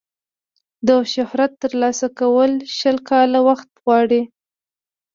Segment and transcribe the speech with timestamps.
[0.87, 4.21] د شهرت ترلاسه کول شل کاله وخت غواړي.